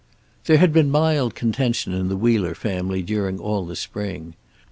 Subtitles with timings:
[0.45, 4.33] There had been mild contention in the Wheeler family during all the spring.